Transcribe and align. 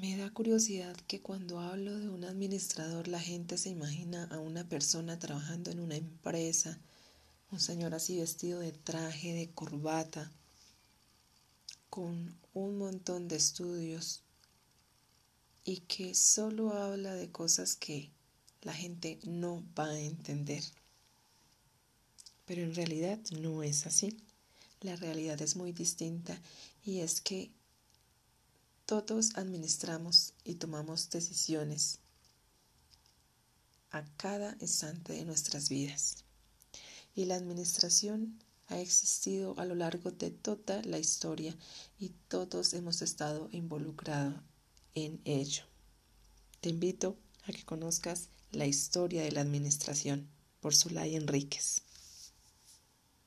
Me 0.00 0.16
da 0.16 0.30
curiosidad 0.30 0.96
que 1.06 1.20
cuando 1.20 1.60
hablo 1.60 1.98
de 1.98 2.08
un 2.08 2.24
administrador 2.24 3.08
la 3.08 3.20
gente 3.20 3.58
se 3.58 3.68
imagina 3.68 4.24
a 4.30 4.38
una 4.38 4.66
persona 4.66 5.18
trabajando 5.18 5.70
en 5.70 5.80
una 5.80 5.96
empresa, 5.96 6.80
un 7.50 7.60
señor 7.60 7.92
así 7.92 8.18
vestido 8.18 8.60
de 8.60 8.72
traje, 8.72 9.34
de 9.34 9.50
corbata, 9.50 10.32
con 11.90 12.34
un 12.54 12.78
montón 12.78 13.28
de 13.28 13.36
estudios 13.36 14.22
y 15.62 15.80
que 15.80 16.14
solo 16.14 16.72
habla 16.72 17.12
de 17.14 17.30
cosas 17.30 17.76
que 17.76 18.10
la 18.62 18.72
gente 18.72 19.18
no 19.24 19.62
va 19.78 19.90
a 19.90 20.00
entender. 20.00 20.64
Pero 22.46 22.62
en 22.62 22.74
realidad 22.74 23.20
no 23.38 23.62
es 23.62 23.84
así. 23.84 24.16
La 24.80 24.96
realidad 24.96 25.42
es 25.42 25.54
muy 25.54 25.72
distinta 25.72 26.40
y 26.82 27.00
es 27.00 27.20
que 27.20 27.52
todos 28.92 29.36
administramos 29.36 30.34
y 30.44 30.56
tomamos 30.56 31.08
decisiones 31.08 31.98
a 33.90 34.04
cada 34.18 34.54
instante 34.60 35.14
de 35.14 35.24
nuestras 35.24 35.70
vidas. 35.70 36.24
Y 37.14 37.24
la 37.24 37.36
administración 37.36 38.38
ha 38.68 38.78
existido 38.78 39.54
a 39.58 39.64
lo 39.64 39.74
largo 39.74 40.10
de 40.10 40.30
toda 40.30 40.82
la 40.82 40.98
historia 40.98 41.56
y 41.98 42.10
todos 42.28 42.74
hemos 42.74 43.00
estado 43.00 43.48
involucrados 43.52 44.42
en 44.94 45.22
ello. 45.24 45.64
Te 46.60 46.68
invito 46.68 47.16
a 47.44 47.52
que 47.52 47.64
conozcas 47.64 48.28
la 48.50 48.66
historia 48.66 49.22
de 49.22 49.32
la 49.32 49.40
administración 49.40 50.28
por 50.60 50.74
Zulay 50.74 51.16
Enríquez. 51.16 51.82